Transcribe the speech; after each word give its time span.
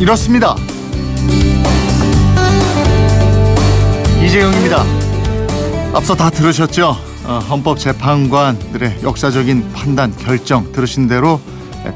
이렇습니다. 0.00 0.54
이재용입니다. 4.24 4.84
앞서 5.92 6.14
다 6.14 6.30
들으셨죠? 6.30 6.96
어, 7.24 7.38
헌법재판관들의 7.50 9.00
역사적인 9.02 9.72
판단, 9.72 10.14
결정 10.16 10.70
들으신 10.70 11.08
대로 11.08 11.40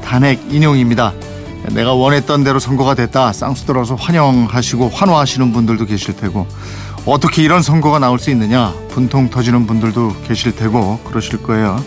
탄핵 0.03 0.53
인용입니다. 0.53 1.13
내가 1.71 1.93
원했던 1.93 2.43
대로 2.43 2.59
선거가 2.59 2.93
됐다. 2.93 3.31
쌍수 3.31 3.65
들어서 3.65 3.95
환영하시고 3.95 4.89
환호하시는 4.89 5.53
분들도 5.53 5.85
계실 5.85 6.15
테고 6.15 6.45
어떻게 7.05 7.41
이런 7.41 7.61
선거가 7.61 7.99
나올 7.99 8.19
수 8.19 8.29
있느냐 8.31 8.73
분통 8.89 9.29
터지는 9.29 9.65
분들도 9.65 10.15
계실 10.27 10.55
테고 10.55 10.99
그러실 11.05 11.41
거예요. 11.41 11.81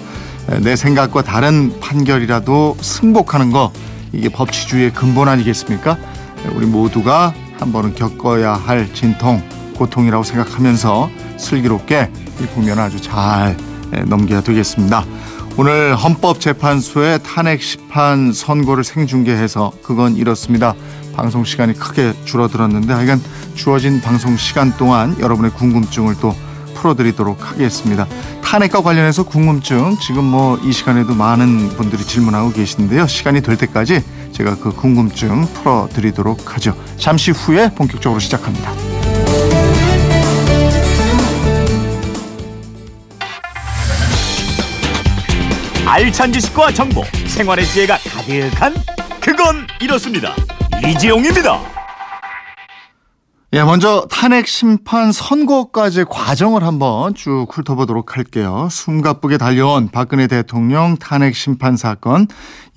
내 0.61 0.77
생각과 0.77 1.23
다른 1.23 1.79
판결이라도 1.81 2.79
승복하는 2.81 3.51
거 3.51 3.71
이게 4.17 4.31
법치주의의 4.31 4.93
근본 4.95 5.29
아니겠습니까? 5.29 5.99
우리 6.55 6.67
모두가 6.67 7.35
한 7.59 7.73
번은 7.73 7.95
겪어야 7.95 8.55
할 8.55 8.93
진통, 8.95 9.43
고통이라고 9.77 10.25
생각하면서 10.25 11.11
슬기롭게 11.37 12.11
이 12.41 12.47
국면을 12.47 12.83
아주 12.83 13.01
잘 13.01 13.57
넘겨야 14.07 14.41
되겠습니다. 14.41 15.05
오늘 15.59 15.95
헌법재판소의 15.97 17.21
탄핵 17.23 17.63
심판 17.63 18.33
선고를 18.33 18.85
생중계해서 18.85 19.73
그건 19.83 20.17
이렇습니다. 20.17 20.75
방송 21.15 21.45
시간이 21.45 21.75
크게 21.75 22.13
줄어들었는데 22.25 22.93
하여간 22.93 23.21
주어진 23.55 24.01
방송 24.01 24.37
시간 24.37 24.77
동안 24.77 25.17
여러분의 25.19 25.51
궁금증을 25.53 26.17
또 26.21 26.35
풀어드리도록 26.77 27.51
하겠습니다. 27.51 28.07
탄핵과 28.43 28.83
관련해서 28.83 29.25
궁금증 29.25 29.97
지금 30.01 30.25
뭐 30.25 30.59
이 30.63 30.73
시간에도 30.73 31.15
많은 31.15 31.69
분들이 31.71 32.03
질문하고 32.05 32.53
계신데요. 32.53 33.07
시간이 33.07 33.43
될 33.43 33.57
때까지 33.57 34.03
제가 34.33 34.57
그 34.57 34.73
궁금증 34.73 35.47
풀어드리도록 35.55 36.55
하죠. 36.55 36.75
잠시 36.97 37.31
후에 37.31 37.71
본격적으로 37.75 38.19
시작합니다. 38.21 38.73
알찬 45.87 46.33
지식과 46.33 46.73
정보, 46.73 47.05
생활의 47.27 47.65
지혜가 47.67 47.99
가득한 47.99 48.75
그건 49.21 49.67
이렇습니다. 49.81 50.35
이지용입니다. 50.85 51.76
예, 53.53 53.63
먼저 53.63 54.09
탄핵 54.11 54.49
심판 54.49 55.13
선고까지 55.13 56.05
과정을 56.11 56.65
한번 56.65 57.15
쭉 57.15 57.47
훑어보도록 57.49 58.17
할게요. 58.17 58.67
숨가쁘게 58.69 59.39
달려온 59.39 59.89
박근혜 59.89 60.27
대통령 60.27 60.97
탄핵 60.97 61.37
심판 61.37 61.77
사건 61.77 62.27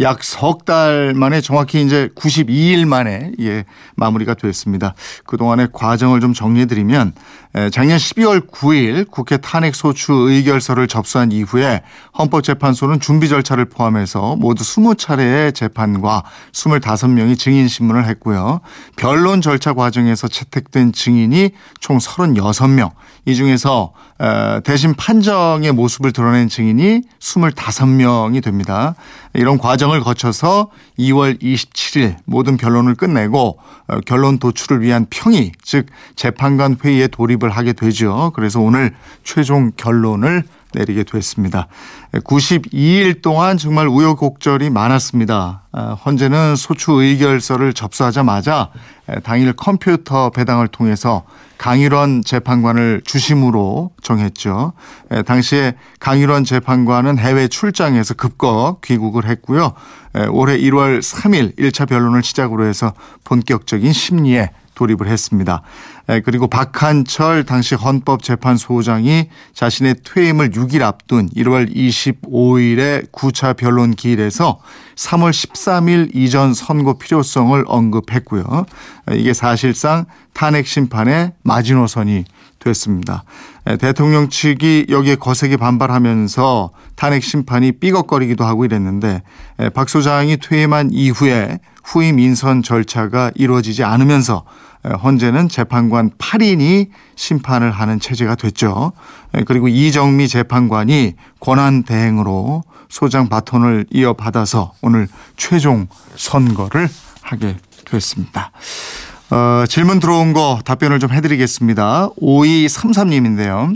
약 0.02 0.23
석 0.23 0.66
달 0.66 1.14
만에 1.14 1.42
정확히 1.42 1.81
이제 1.81 2.09
92일 2.16 2.86
만에 2.86 3.31
예, 3.39 3.66
마무리가 3.95 4.33
됐습니다. 4.33 4.94
그동안의 5.25 5.69
과정을 5.73 6.22
좀 6.22 6.33
정리해 6.33 6.66
드리면 6.67 7.14
작년 7.72 7.97
12월 7.97 8.47
9일 8.47 9.09
국회 9.09 9.38
탄핵 9.38 9.73
소추 9.75 10.14
의결서를 10.14 10.88
접수한 10.88 11.31
이후에 11.31 11.81
헌법재판소는 12.17 13.00
준비 13.00 13.27
절차를 13.27 13.66
포함해서 13.66 14.36
모두 14.36 14.64
20차례의 14.64 15.55
재판과 15.55 16.23
25명이 16.52 17.38
증인 17.38 17.67
신문을 17.67 18.05
했고요. 18.05 18.61
변론 18.95 19.42
절차 19.42 19.73
과정에서 19.73 20.27
채택된 20.27 20.94
증인이 20.94 21.52
총 21.80 21.97
36명. 21.97 22.92
이 23.30 23.35
중에서 23.35 23.94
대신 24.63 24.95
판정의 24.95 25.72
모습을 25.72 26.11
드러낸 26.11 26.49
증인이 26.49 27.02
25명이 27.19 28.41
됩니다. 28.41 28.95
이런 29.36 29.59
과정을 29.59 29.99
거쳐서 29.99 30.71
2월 30.97 31.39
27일 31.39 32.15
모든 32.26 32.58
변론을 32.58 32.95
끝내고 32.95 33.59
어, 33.87 33.99
결론 34.05 34.39
도출을 34.39 34.81
위한 34.81 35.05
평의, 35.09 35.52
즉 35.64 35.86
재판관 36.15 36.77
회의에 36.83 37.08
돌입을 37.08 37.49
하게 37.49 37.73
되죠. 37.73 38.31
그래서 38.36 38.59
오늘 38.59 38.95
최종 39.23 39.71
결론을 39.77 40.43
내리게 40.73 41.03
됐습니다. 41.03 41.67
92일 42.13 43.21
동안 43.21 43.57
정말 43.57 43.87
우여곡절이 43.87 44.69
많았습니다. 44.69 45.63
아, 45.71 45.97
헌재는 46.05 46.55
소추 46.55 46.93
의결서를 46.93 47.73
접수하자마자 47.73 48.69
당일 49.23 49.53
컴퓨터 49.53 50.30
배당을 50.30 50.67
통해서 50.67 51.23
강일원 51.57 52.23
재판관을 52.23 53.02
주심으로 53.03 53.91
정했죠. 54.02 54.73
당시에 55.25 55.73
강일원 55.99 56.45
재판관은 56.45 57.17
해외 57.17 57.47
출장에서 57.47 58.13
급거 58.13 58.77
귀국을 58.83 59.25
했고요. 59.25 59.73
올해 60.31 60.57
1월 60.57 60.99
3일 60.99 61.57
1차 61.57 61.87
변론을 61.89 62.23
시작으로 62.23 62.65
해서 62.65 62.93
본격적인 63.25 63.91
심리에 63.91 64.51
돌입을 64.75 65.07
했습니다. 65.07 65.61
그리고 66.25 66.47
박한철 66.47 67.43
당시 67.43 67.75
헌법재판소장이 67.75 69.30
자신의 69.53 69.95
퇴임을 70.03 70.49
6일 70.49 70.81
앞둔 70.81 71.30
1월 71.30 71.71
25일에 71.75 73.11
9차 73.11 73.55
변론 73.55 73.93
기일에서 73.93 74.59
3월 74.95 75.30
13일 75.30 76.15
이전 76.15 76.55
선고 76.55 76.98
필요성을 76.98 77.64
언급했고요. 77.67 78.65
이게 79.11 79.33
사실상 79.33 80.05
탄핵 80.33 80.65
심판의 80.65 81.33
마지노선이 81.43 82.25
됐습니다. 82.59 83.23
대통령 83.80 84.30
측이 84.30 84.87
여기에 84.89 85.15
거세게 85.15 85.58
반발하면서 85.58 86.71
탄핵 86.95 87.23
심판이 87.23 87.73
삐걱거리기도 87.73 88.43
하고 88.45 88.65
이랬는데 88.65 89.23
박 89.73 89.89
소장이 89.89 90.37
퇴임한 90.37 90.89
이후에 90.92 91.59
후임 91.83 92.19
인선 92.19 92.61
절차가 92.61 93.31
이루어지지 93.36 93.83
않으면서 93.83 94.43
헌재는 95.03 95.49
재판관 95.49 96.11
8인이 96.11 96.89
심판을 97.15 97.71
하는 97.71 97.99
체제가 97.99 98.36
됐죠. 98.36 98.93
그리고 99.45 99.67
이정미 99.67 100.27
재판관이 100.27 101.15
권한 101.39 101.83
대행으로 101.83 102.64
소장 102.87 103.27
바톤을 103.30 103.87
이어받아서 103.92 104.73
오늘 104.81 105.08
최종 105.37 105.87
선거를 106.15 106.89
하게 107.21 107.58
됐습니다. 107.86 108.52
어, 109.32 109.66
질문 109.67 110.00
들어온 110.00 110.34
거 110.34 110.60
답변을 110.66 111.00
좀 111.00 111.12
해드리겠습니다. 111.12 112.10
5233님인데요. 112.20 113.76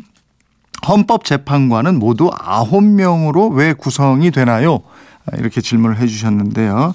헌법재판관은 0.87 1.99
모두 1.99 2.29
9명으로 2.31 3.53
왜 3.53 3.73
구성이 3.73 4.31
되나요? 4.31 4.79
이렇게 5.37 5.61
질문을 5.61 5.99
해 5.99 6.07
주셨는데요. 6.07 6.93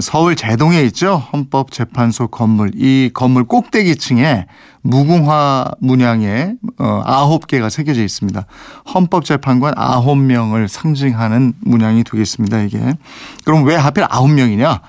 서울 0.00 0.34
제동에 0.34 0.80
있죠. 0.82 1.22
헌법재판소 1.32 2.28
건물. 2.28 2.72
이 2.74 3.10
건물 3.14 3.44
꼭대기층에 3.44 4.46
무궁화 4.82 5.72
문양의 5.80 6.56
어, 6.78 7.02
아홉 7.04 7.46
개가 7.46 7.70
새겨져 7.70 8.02
있습니다. 8.02 8.44
헌법재판관 8.92 9.74
아홉 9.76 10.16
명을 10.16 10.68
상징하는 10.68 11.52
문양이 11.60 12.02
되겠습니다. 12.02 12.62
이게. 12.62 12.80
그럼 13.44 13.64
왜 13.64 13.76
하필 13.76 14.04
아홉 14.08 14.30
명이냐? 14.30 14.80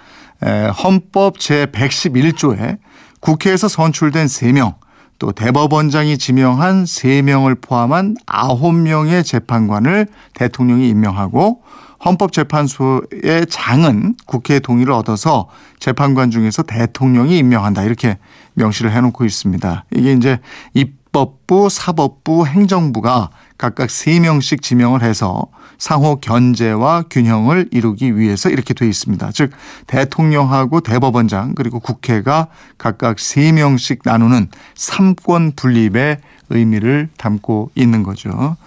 헌법 0.84 1.40
제 1.40 1.66
111조에 1.68 2.78
국회에서 3.20 3.68
선출된 3.68 4.28
3명 4.28 4.76
또 5.18 5.32
대법원장이 5.32 6.18
지명한 6.18 6.84
3명을 6.84 7.62
포함한 7.62 8.16
9명의 8.26 9.24
재판관을 9.26 10.08
대통령이 10.34 10.90
임명하고 10.90 11.62
헌법재판소의 12.04 13.48
장은 13.50 14.16
국회의 14.26 14.60
동의를 14.60 14.94
얻어서 14.94 15.50
재판관 15.80 16.32
중에서 16.32 16.64
대통령이 16.64 17.38
임명한다 17.38 17.84
이렇게 17.84 18.18
명시를 18.54 18.92
해놓고 18.92 19.26
있습니다. 19.26 19.86
이게 19.96 20.12
이제 20.14 20.40
입법부, 20.74 21.70
사법부, 21.70 22.46
행정부가 22.46 23.30
각각 23.58 23.88
3명씩 23.88 24.62
지명을 24.62 25.02
해서 25.02 25.48
상호 25.78 26.18
견제와 26.18 27.04
균형을 27.10 27.70
이루기 27.72 28.18
위해서 28.18 28.50
이렇게 28.50 28.74
돼 28.74 28.88
있습니다. 28.88 29.32
즉 29.34 29.52
대통령하고 29.88 30.82
대법원장 30.82 31.56
그리고 31.56 31.80
국회가 31.80 32.48
각각 32.78 33.18
3명씩 33.18 34.00
나누는 34.04 34.50
삼권 34.76 35.54
분립의 35.56 36.20
의미를 36.50 37.10
담고 37.18 37.72
있는 37.76 38.04
거죠. 38.04 38.58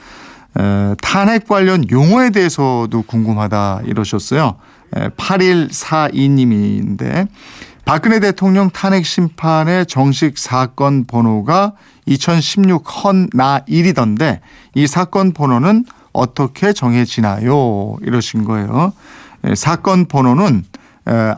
에, 0.59 0.95
탄핵 1.01 1.47
관련 1.47 1.89
용어에 1.91 2.31
대해서도 2.31 3.03
궁금하다 3.03 3.83
이러셨어요. 3.85 4.57
8142님인데 5.17 7.29
박근혜 7.85 8.21
대통령 8.21 8.71
탄핵 8.71 9.05
심판의 9.07 9.87
정식 9.87 10.37
사건 10.37 11.05
번호가 11.05 11.73
2016 12.05 12.85
헌나 12.87 13.61
1이던데 13.69 14.41
이 14.75 14.87
사건 14.87 15.33
번호는 15.33 15.87
어떻게 16.19 16.73
정해지나요? 16.73 17.97
이러신 18.03 18.45
거예요. 18.45 18.93
사건 19.55 20.07
번호는 20.07 20.65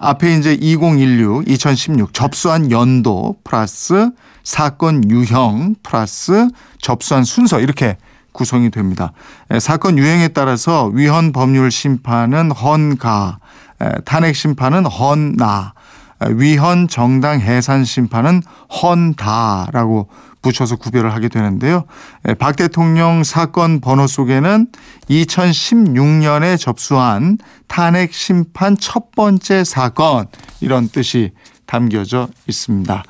앞에 0.00 0.36
이제 0.36 0.54
2016, 0.54 1.48
2016 1.48 2.14
접수한 2.14 2.70
연도 2.70 3.36
플러스 3.44 4.10
사건 4.42 5.08
유형 5.10 5.74
플러스 5.82 6.48
접수한 6.80 7.24
순서 7.24 7.60
이렇게 7.60 7.98
구성이 8.32 8.70
됩니다. 8.70 9.12
사건 9.60 9.98
유형에 9.98 10.28
따라서 10.28 10.86
위헌 10.86 11.32
법률 11.32 11.70
심판은 11.70 12.52
헌가, 12.52 13.38
탄핵 14.04 14.34
심판은 14.34 14.86
헌나, 14.86 15.74
위헌 16.28 16.88
정당 16.88 17.40
해산 17.40 17.84
심판은 17.84 18.42
헌다라고 18.82 20.08
붙여서 20.42 20.76
구별을 20.76 21.12
하게 21.12 21.28
되는데요. 21.28 21.84
박 22.38 22.56
대통령 22.56 23.24
사건 23.24 23.80
번호 23.80 24.06
속에는 24.06 24.68
2016년에 25.08 26.58
접수한 26.58 27.38
탄핵 27.66 28.12
심판 28.12 28.76
첫 28.76 29.12
번째 29.12 29.64
사건 29.64 30.26
이런 30.60 30.88
뜻이 30.88 31.32
담겨져 31.66 32.28
있습니다. 32.48 33.04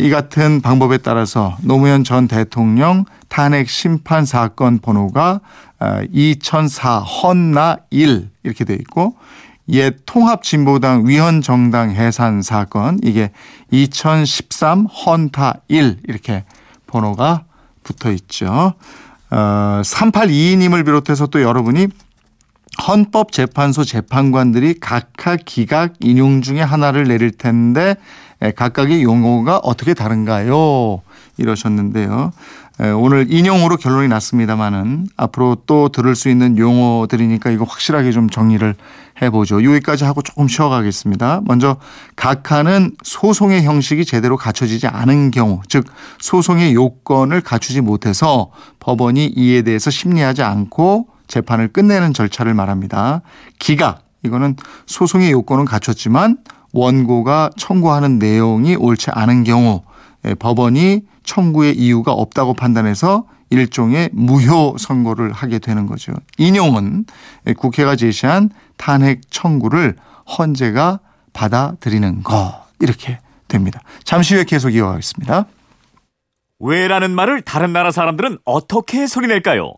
이 0.00 0.10
같은 0.10 0.60
방법에 0.60 0.98
따라서 0.98 1.56
노무현 1.62 2.04
전 2.04 2.28
대통령 2.28 3.04
탄핵 3.28 3.68
심판 3.68 4.26
사건 4.26 4.80
번호가 4.80 5.40
2004 6.12 6.98
헌나 6.98 7.78
1 7.90 8.28
이렇게 8.42 8.64
돼 8.64 8.74
있고 8.74 9.14
옛 9.72 9.96
통합진보당 10.06 11.06
위헌정당 11.06 11.92
해산 11.92 12.42
사건 12.42 12.98
이게 13.02 13.30
2013 13.70 14.86
헌타 14.86 15.60
1 15.68 15.98
이렇게 16.08 16.44
번호가 16.86 17.44
붙어 17.82 18.10
있죠. 18.12 18.74
어, 19.30 19.80
3822님을 19.84 20.84
비롯해서 20.84 21.26
또 21.26 21.42
여러분이 21.42 21.88
헌법재판소 22.86 23.84
재판관들이 23.84 24.74
각각 24.80 25.40
기각 25.44 25.94
인용 26.00 26.42
중에 26.42 26.60
하나를 26.60 27.04
내릴 27.04 27.30
텐데 27.30 27.96
각각의 28.56 29.02
용어가 29.02 29.58
어떻게 29.58 29.92
다른가요? 29.92 31.02
이러셨는데요. 31.36 32.32
오늘 32.96 33.26
인용으로 33.30 33.76
결론이 33.76 34.08
났습니다마는 34.08 35.06
앞으로 35.16 35.58
또 35.66 35.90
들을 35.90 36.14
수 36.14 36.30
있는 36.30 36.56
용어들이니까 36.56 37.50
이거 37.50 37.64
확실하게 37.64 38.10
좀 38.10 38.30
정리를 38.30 38.74
해보죠. 39.20 39.62
여기까지 39.62 40.04
하고 40.04 40.22
조금 40.22 40.48
쉬어가겠습니다. 40.48 41.42
먼저 41.44 41.76
각하는 42.16 42.92
소송의 43.02 43.64
형식이 43.64 44.06
제대로 44.06 44.38
갖춰지지 44.38 44.86
않은 44.86 45.30
경우, 45.30 45.60
즉 45.68 45.84
소송의 46.20 46.72
요건을 46.74 47.42
갖추지 47.42 47.82
못해서 47.82 48.50
법원이 48.78 49.26
이에 49.36 49.60
대해서 49.60 49.90
심리하지 49.90 50.42
않고 50.42 51.08
재판을 51.26 51.68
끝내는 51.68 52.14
절차를 52.14 52.54
말합니다. 52.54 53.20
기각 53.58 54.04
이거는 54.24 54.56
소송의 54.86 55.32
요건은 55.32 55.66
갖췄지만 55.66 56.38
원고가 56.72 57.50
청구하는 57.58 58.18
내용이 58.18 58.76
옳지 58.76 59.10
않은 59.10 59.44
경우 59.44 59.82
예, 60.26 60.34
법원이 60.34 61.02
청구의 61.30 61.76
이유가 61.78 62.10
없다고 62.10 62.54
판단해서 62.54 63.24
일종의 63.50 64.10
무효 64.12 64.74
선고를 64.78 65.30
하게 65.32 65.60
되는 65.60 65.86
거죠. 65.86 66.12
인용은 66.38 67.04
국회가 67.56 67.94
제시한 67.94 68.50
탄핵 68.76 69.20
청구를 69.30 69.94
헌재가 70.26 70.98
받아들이는 71.32 72.24
거 72.24 72.64
이렇게 72.80 73.20
됩니다. 73.46 73.80
잠시 74.02 74.34
후에 74.34 74.44
계속 74.44 74.70
이어가겠습니다. 74.70 75.46
왜라는 76.58 77.12
말을 77.12 77.42
다른 77.42 77.72
나라 77.72 77.92
사람들은 77.92 78.38
어떻게 78.44 79.06
소리낼까요? 79.06 79.72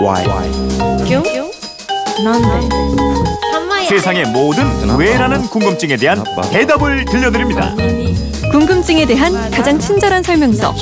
Why? 0.00 0.26
세상의 3.88 4.24
모든 4.32 4.98
왜라는 4.98 5.42
궁금증에 5.42 5.96
대한 5.96 6.24
대답을 6.50 7.04
들려드립니다. 7.04 7.74
궁금증에 8.58 9.04
대한 9.04 9.34
가장 9.50 9.78
친절한 9.78 10.22
설명서. 10.22 10.74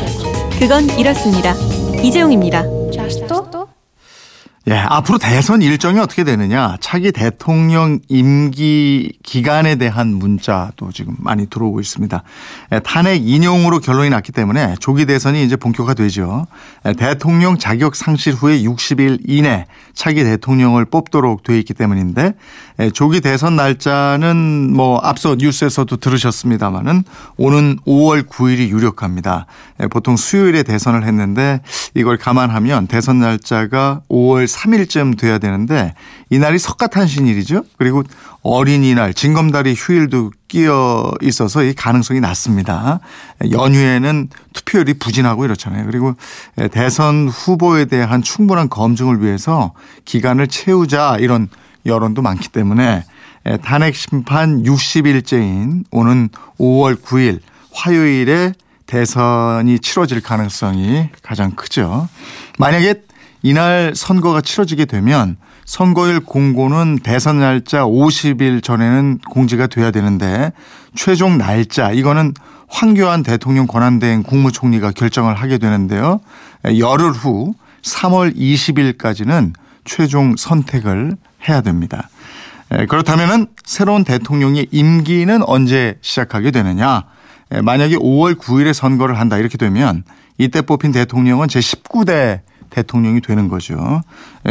그건 0.60 0.88
이렇습니다. 0.96 1.54
이재용입니다. 2.04 2.62
예, 4.66 4.76
앞으로 4.76 5.18
대선 5.18 5.60
일정이 5.60 5.98
어떻게 6.00 6.24
되느냐. 6.24 6.78
차기 6.80 7.12
대통령 7.12 7.98
임기 8.08 9.12
기간에 9.22 9.76
대한 9.76 10.14
문자도 10.14 10.90
지금 10.90 11.16
많이 11.18 11.46
들어오고 11.50 11.80
있습니다. 11.80 12.22
예, 12.72 12.80
탄핵 12.80 13.28
인용으로 13.28 13.80
결론이 13.80 14.08
났기 14.08 14.32
때문에 14.32 14.76
조기 14.80 15.04
대선이 15.04 15.44
이제 15.44 15.56
본격화되죠. 15.56 16.46
예, 16.86 16.92
대통령 16.94 17.58
자격 17.58 17.94
상실 17.94 18.32
후에 18.32 18.62
60일 18.62 19.20
이내 19.26 19.66
차기 19.92 20.24
대통령을 20.24 20.86
뽑도록 20.86 21.42
돼 21.42 21.58
있기 21.58 21.74
때문인데 21.74 22.32
예, 22.80 22.90
조기 22.90 23.20
대선 23.20 23.56
날짜는 23.56 24.72
뭐 24.74 24.98
앞서 24.98 25.36
뉴스에서도 25.38 25.94
들으셨습니다마는 25.94 27.04
오는 27.36 27.78
5월 27.86 28.26
9일이 28.26 28.70
유력합니다. 28.70 29.44
보통 29.90 30.16
수요일에 30.16 30.62
대선을 30.62 31.04
했는데 31.04 31.60
이걸 31.94 32.16
감안하면 32.16 32.86
대선 32.86 33.20
날짜가 33.20 34.00
5월 34.08 34.53
3일쯤 34.54 35.18
돼야 35.18 35.38
되는데 35.38 35.94
이날이 36.30 36.58
석가탄신일이죠. 36.58 37.64
그리고 37.76 38.02
어린이날, 38.42 39.12
징검다리 39.12 39.74
휴일도 39.74 40.32
끼어 40.48 41.12
있어서 41.22 41.62
이 41.62 41.74
가능성이 41.74 42.20
낮습니다. 42.20 43.00
연휴에는 43.50 44.28
투표율이 44.52 44.94
부진하고 44.94 45.44
이렇잖아요. 45.44 45.86
그리고 45.86 46.14
대선 46.70 47.28
후보에 47.28 47.86
대한 47.86 48.22
충분한 48.22 48.68
검증을 48.68 49.22
위해서 49.22 49.72
기간을 50.04 50.48
채우자 50.48 51.16
이런 51.18 51.48
여론도 51.86 52.22
많기 52.22 52.48
때문에 52.48 53.04
탄핵 53.62 53.94
심판 53.94 54.62
60일째인 54.62 55.84
오는 55.90 56.28
5월 56.58 57.00
9일 57.02 57.40
화요일에 57.72 58.52
대선이 58.86 59.80
치러질 59.80 60.20
가능성이 60.20 61.08
가장 61.22 61.52
크죠. 61.52 62.08
만약에 62.58 63.02
이날 63.44 63.92
선거가 63.94 64.40
치러지게 64.40 64.86
되면 64.86 65.36
선거일 65.66 66.20
공고는 66.20 67.00
대선 67.02 67.40
날짜 67.40 67.84
50일 67.84 68.62
전에는 68.62 69.18
공지가 69.30 69.66
돼야 69.66 69.90
되는데 69.90 70.50
최종 70.94 71.36
날짜 71.36 71.92
이거는 71.92 72.32
황교안 72.68 73.22
대통령 73.22 73.66
권한대행 73.66 74.22
국무총리가 74.22 74.92
결정을 74.92 75.34
하게 75.34 75.58
되는데요. 75.58 76.20
열흘 76.78 77.10
후 77.10 77.52
3월 77.82 78.34
20일까지는 78.34 79.52
최종 79.84 80.36
선택을 80.36 81.14
해야 81.46 81.60
됩니다. 81.60 82.08
그렇다면 82.88 83.48
새로운 83.62 84.04
대통령의 84.04 84.68
임기는 84.70 85.42
언제 85.42 85.98
시작하게 86.00 86.50
되느냐? 86.50 87.02
만약에 87.62 87.96
5월 87.96 88.36
9일에 88.38 88.72
선거를 88.72 89.18
한다 89.18 89.36
이렇게 89.36 89.58
되면 89.58 90.02
이때 90.38 90.62
뽑힌 90.62 90.92
대통령은 90.92 91.48
제 91.48 91.60
19대 91.60 92.40
대통령이 92.74 93.20
되는 93.20 93.48
거죠. 93.48 94.02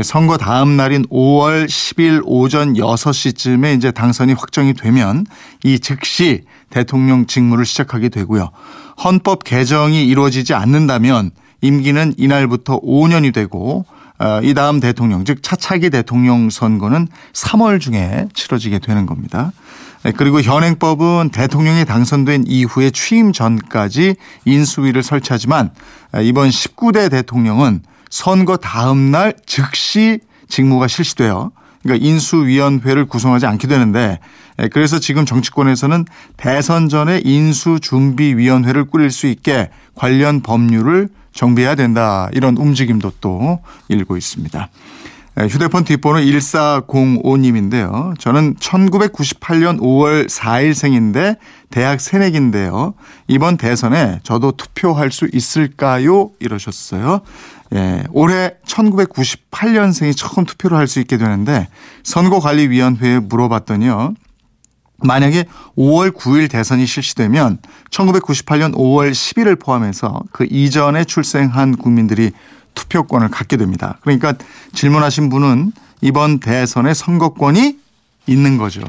선거 0.04 0.38
다음 0.38 0.78
날인 0.78 1.06
5월 1.08 1.66
10일 1.66 2.22
오전 2.26 2.74
6시쯤에 2.74 3.76
이제 3.76 3.92
당선이 3.92 4.34
확정이 4.34 4.74
되면 4.74 5.26
이 5.64 5.80
즉시 5.80 6.42
대통령 6.70 7.26
직무를 7.26 7.66
시작하게 7.66 8.10
되고요. 8.10 8.50
헌법 9.04 9.44
개정이 9.44 10.06
이루어지지 10.08 10.54
않는다면 10.54 11.32
임기는 11.62 12.14
이날부터 12.18 12.80
5년이 12.80 13.34
되고 13.34 13.86
어, 14.20 14.40
이 14.42 14.54
다음 14.54 14.80
대통령 14.80 15.26
즉 15.26 15.44
차차기 15.44 15.90
대통령 15.90 16.50
선거는 16.50 17.08
3월 17.34 17.82
중에 17.82 18.28
치러지게 18.34 18.80
되는 18.80 19.06
겁니다. 19.06 19.52
그리고 20.18 20.42
현행법은 20.42 21.30
대통령이 21.30 21.86
당선된 21.86 22.44
이후에 22.48 22.92
취임 22.92 23.32
전까지 23.32 24.16
인수위를 24.44 25.02
설치하지만 25.02 25.72
이번 26.22 26.50
19대 26.50 27.10
대통령은 27.10 27.82
선거 28.14 28.58
다음 28.58 29.10
날 29.10 29.34
즉시 29.48 30.20
직무가 30.48 30.88
실시돼요. 30.88 31.52
그러니까 31.82 32.06
인수위원회를 32.06 33.06
구성하지 33.06 33.48
않게 33.48 33.68
되는데 33.68 34.20
그래서 34.72 35.00
지금 35.00 35.26
정치권에서는 35.26 36.06
대선 36.38 36.90
전에 36.90 37.22
인수준비위원회를 37.26 38.86
꾸릴 38.86 39.10
수 39.10 39.26
있게 39.26 39.72
관련 39.96 40.42
법률을 40.42 41.10
정비해야 41.34 41.74
된다 41.74 42.30
이런 42.34 42.56
움직임도 42.56 43.14
또 43.20 43.62
일고 43.90 44.16
있습니다. 44.16 44.70
휴대폰 45.50 45.84
뒷번호 45.84 46.20
1405님인데요. 46.20 48.14
저는 48.20 48.54
1998년 48.58 49.80
5월 49.80 50.30
4일생인데 50.30 51.38
대학 51.72 52.00
새내기인데요. 52.00 52.94
이번 53.28 53.58
대선에 53.58 54.20
저도 54.22 54.52
투표할 54.52 55.12
수 55.12 55.28
있을까요? 55.34 56.30
이러셨어요. 56.40 57.22
예, 57.74 58.04
올해 58.12 58.52
1998년생이 58.66 60.16
처음 60.16 60.46
투표를 60.46 60.78
할 60.78 60.88
수 60.88 61.00
있게 61.00 61.18
되는데 61.18 61.68
선거관리위원회에 62.04 63.20
물어봤더니요. 63.20 64.14
만약에 65.00 65.46
5월 65.78 66.12
9일 66.12 66.50
대선이 66.50 66.86
실시되면 66.86 67.58
1998년 67.90 68.74
5월 68.76 69.12
10일을 69.12 69.60
포함해서 69.60 70.22
그 70.32 70.46
이전에 70.50 71.04
출생한 71.04 71.76
국민들이 71.76 72.32
투표권을 72.74 73.30
갖게 73.30 73.58
됩니다. 73.58 73.98
그러니까 74.02 74.34
질문하신 74.74 75.30
분은 75.30 75.74
이번 76.02 76.40
대선에 76.40 76.94
선거권이 76.94 77.78
있는 78.28 78.58
거죠. 78.58 78.82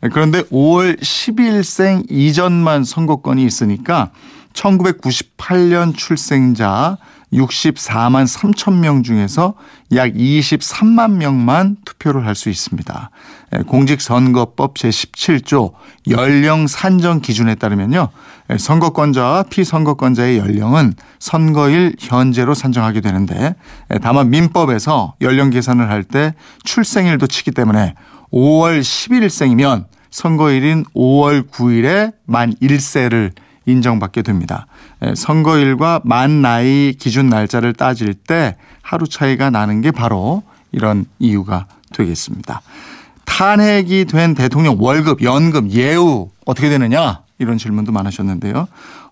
그런데 0.00 0.42
5월 0.44 1.00
10일생 1.00 2.10
이전만 2.10 2.84
선거권이 2.84 3.44
있으니까 3.44 4.10
1998년 4.54 5.96
출생자 5.96 6.98
64만 7.32 8.26
3천 8.26 8.74
명 8.74 9.02
중에서 9.02 9.54
약 9.94 10.12
23만 10.12 11.12
명만 11.12 11.76
투표를 11.84 12.26
할 12.26 12.34
수 12.34 12.48
있습니다. 12.50 13.10
예, 13.54 13.58
공직선거법 13.62 14.74
제17조 14.74 15.72
연령 16.10 16.66
산정 16.66 17.20
기준에 17.20 17.54
따르면요. 17.54 18.08
예, 18.50 18.58
선거권자와 18.58 19.44
피선거권자의 19.44 20.38
연령은 20.38 20.94
선거일 21.18 21.96
현재로 21.98 22.54
산정하게 22.54 23.00
되는데 23.00 23.54
예, 23.92 23.98
다만 23.98 24.30
민법에서 24.30 25.14
연령 25.20 25.50
계산을 25.50 25.90
할 25.90 26.04
때 26.04 26.34
출생일도 26.64 27.26
치기 27.28 27.52
때문에 27.52 27.94
5월 28.32 28.80
11일생이면 28.80 29.84
선거일인 30.10 30.84
5월 30.94 31.48
9일에 31.48 32.12
만 32.26 32.52
1세를 32.54 33.32
인정받게 33.66 34.22
됩니다. 34.22 34.66
선거일과 35.14 36.00
만 36.04 36.42
나이 36.42 36.94
기준 36.98 37.28
날짜를 37.28 37.72
따질 37.72 38.14
때 38.14 38.56
하루 38.82 39.06
차이가 39.06 39.50
나는 39.50 39.80
게 39.80 39.90
바로 39.90 40.42
이런 40.70 41.04
이유가 41.18 41.66
되겠습니다. 41.92 42.62
탄핵이 43.24 44.04
된 44.06 44.34
대통령 44.34 44.76
월급, 44.78 45.22
연금, 45.22 45.70
예우 45.70 46.30
어떻게 46.44 46.68
되느냐? 46.68 47.22
이런 47.38 47.58
질문도 47.58 47.92
많으셨는데요. 47.92 48.68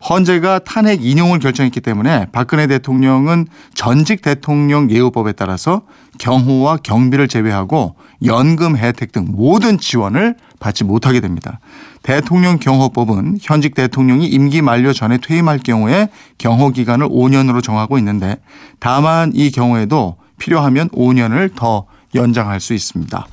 헌재가 0.09 0.61
탄핵 0.61 1.05
인용을 1.05 1.41
결정했기 1.41 1.81
때문에 1.81 2.27
박근혜 2.33 2.67
대통령은 2.67 3.47
전직 3.75 4.23
대통령 4.23 4.91
예우법에 4.91 5.33
따라서 5.33 5.83
경호와 6.19 6.79
경비를 6.79 7.29
제외하고 7.29 7.97
연금 8.25 8.77
혜택 8.77 9.13
등 9.13 9.27
모든 9.29 9.79
지원을 9.79 10.37
받지 10.61 10.85
못하게 10.85 11.21
됩니다. 11.21 11.59
대통령 12.03 12.59
경호법은 12.59 13.39
현직 13.41 13.75
대통령이 13.75 14.27
임기 14.27 14.63
만료 14.63 14.93
전에 14.93 15.19
퇴임할 15.19 15.59
경우에 15.59 16.09
경호 16.39 16.71
기간을 16.71 17.09
5년으로 17.09 17.63
정하고 17.63 17.99
있는데 17.99 18.37
다만 18.79 19.33
이 19.35 19.51
경우에도 19.51 20.17
필요하면 20.39 20.91
5년을 20.91 21.57
더 21.57 21.87
연장할 22.15 22.61
수 22.61 22.75
있습니다. 22.75 23.27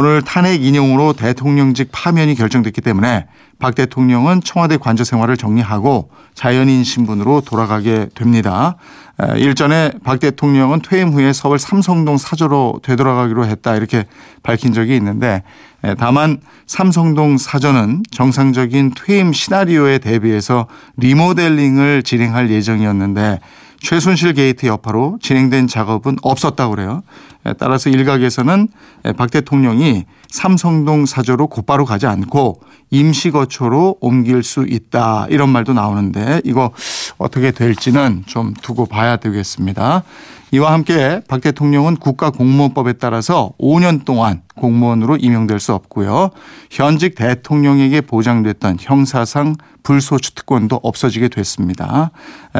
오늘 0.00 0.22
탄핵 0.22 0.64
인용으로 0.64 1.12
대통령직 1.12 1.88
파면이 1.90 2.36
결정됐기 2.36 2.82
때문에 2.82 3.26
박 3.58 3.74
대통령은 3.74 4.42
청와대 4.44 4.76
관저 4.76 5.02
생활을 5.02 5.36
정리하고 5.36 6.10
자연인 6.36 6.84
신분으로 6.84 7.40
돌아가게 7.40 8.06
됩니다. 8.14 8.76
일전에 9.38 9.90
박 10.04 10.20
대통령은 10.20 10.82
퇴임 10.88 11.08
후에 11.08 11.32
서울 11.32 11.58
삼성동 11.58 12.16
사저로 12.16 12.78
되돌아가기로 12.84 13.46
했다 13.46 13.74
이렇게 13.74 14.04
밝힌 14.44 14.72
적이 14.72 14.94
있는데 14.94 15.42
다만 15.98 16.38
삼성동 16.68 17.36
사저는 17.36 18.04
정상적인 18.12 18.92
퇴임 19.04 19.32
시나리오에 19.32 19.98
대비해서 19.98 20.68
리모델링을 20.96 22.04
진행할 22.04 22.50
예정이었는데 22.50 23.40
최순실 23.80 24.34
게이트 24.34 24.66
여파로 24.66 25.18
진행된 25.22 25.68
작업은 25.68 26.18
없었다고 26.22 26.74
그래요. 26.74 27.02
따라서 27.58 27.88
일각에서는 27.90 28.68
박 29.16 29.30
대통령이 29.30 30.04
삼성동 30.28 31.06
사저로 31.06 31.46
곧바로 31.46 31.84
가지 31.84 32.06
않고 32.06 32.60
임시 32.90 33.30
거처로 33.30 33.96
옮길 34.00 34.42
수 34.42 34.66
있다 34.68 35.26
이런 35.30 35.48
말도 35.50 35.72
나오는데 35.72 36.42
이거 36.44 36.72
어떻게 37.16 37.50
될지는 37.50 38.24
좀 38.26 38.52
두고 38.54 38.86
봐야 38.86 39.16
되겠습니다. 39.16 40.02
이와 40.50 40.72
함께 40.72 41.20
박 41.28 41.40
대통령은 41.40 41.96
국가공무원법에 41.96 42.94
따라서 42.94 43.52
5년 43.60 44.04
동안 44.04 44.42
공무원으로 44.56 45.16
임용될 45.16 45.60
수 45.60 45.74
없고요. 45.74 46.30
현직 46.70 47.14
대통령에게 47.14 48.00
보장됐던 48.00 48.78
형사상 48.80 49.54
불소추 49.82 50.34
특권도 50.34 50.80
없어지게 50.82 51.28
됐습니다. 51.28 52.10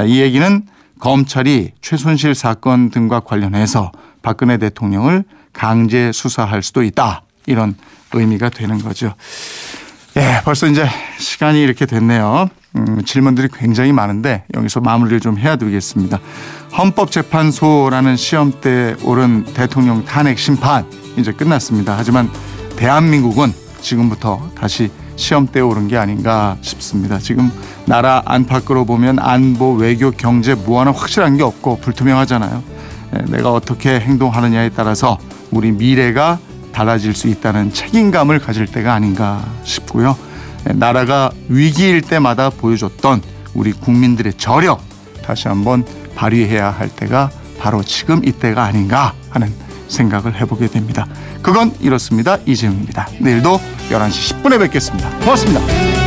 이 0.07 0.21
얘기는 0.21 0.63
검찰이 0.99 1.73
최순실 1.81 2.35
사건 2.35 2.91
등과 2.91 3.21
관련해서 3.21 3.93
박근혜 4.23 4.59
대통령을 4.59 5.25
강제 5.53 6.13
수사할 6.13 6.63
수도 6.63 6.83
있다. 6.83 7.23
이런 7.47 7.75
의미가 8.13 8.51
되는 8.51 8.79
거죠. 8.79 9.15
예, 10.17 10.41
벌써 10.45 10.67
이제 10.67 10.87
시간이 11.19 11.63
이렇게 11.63 11.87
됐네요. 11.87 12.49
음, 12.77 13.03
질문들이 13.05 13.49
굉장히 13.53 13.93
많은데 13.93 14.45
여기서 14.55 14.81
마무리를 14.81 15.21
좀 15.21 15.39
해야 15.39 15.57
되겠습니다. 15.57 16.19
헌법재판소라는 16.77 18.17
시험대에 18.17 18.97
오른 19.05 19.45
대통령 19.45 20.05
탄핵 20.05 20.39
심판 20.39 20.85
이제 21.17 21.33
끝났습니다. 21.33 21.95
하지만 21.97 22.31
대한민국은 22.77 23.53
지금부터 23.81 24.51
다시 24.55 24.91
시험대에 25.19 25.61
오른 25.61 25.89
게 25.89 25.99
아닌가 25.99 26.57
싶습니다. 26.63 27.19
지금 27.19 27.51
나라 27.85 28.23
안팎으로 28.25 28.85
보면 28.85 29.19
안보, 29.19 29.73
외교, 29.73 30.11
경제 30.11 30.55
뭐 30.55 30.81
하나 30.81 30.93
확실한 30.93 31.37
게 31.37 31.43
없고 31.43 31.81
불투명하잖아요. 31.81 32.63
예, 33.17 33.31
내가 33.31 33.53
어떻게 33.53 34.01
행동하느냐에 34.01 34.71
따라서 34.71 35.19
우리 35.51 35.73
미래가 35.73 36.39
달라질 36.73 37.15
수 37.15 37.29
있다는 37.29 37.73
책임감을 37.73 38.39
가질 38.39 38.67
때가 38.67 38.95
아닌가 38.95 39.45
싶고요. 39.65 40.17
예, 40.69 40.73
나라가 40.73 41.31
위기일 41.49 42.01
때마다 42.01 42.49
보여줬던 42.51 43.21
우리 43.55 43.73
국민들의 43.73 44.35
저력 44.35 44.81
다시 45.25 45.49
한번 45.49 45.85
발휘해야 46.15 46.71
할 46.71 46.89
때가 46.89 47.31
바로 47.59 47.83
지금 47.83 48.25
이때가 48.25 48.63
아닌가 48.63 49.15
하는 49.31 49.53
생각을 49.89 50.41
해보게 50.41 50.69
됩니다. 50.69 51.07
그건 51.43 51.75
이렇습니다. 51.81 52.39
이재용입니다. 52.47 53.09
내일도 53.21 53.61
11시 53.91 54.43
10분에 54.43 54.59
뵙겠습니다. 54.59 55.11
고맙습니다. 55.19 55.98